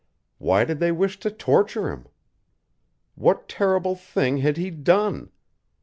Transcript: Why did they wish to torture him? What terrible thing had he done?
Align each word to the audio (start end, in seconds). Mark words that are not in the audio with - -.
Why 0.39 0.65
did 0.65 0.79
they 0.79 0.91
wish 0.91 1.19
to 1.19 1.29
torture 1.29 1.91
him? 1.91 2.07
What 3.13 3.47
terrible 3.47 3.93
thing 3.95 4.39
had 4.39 4.57
he 4.57 4.71
done? 4.71 5.29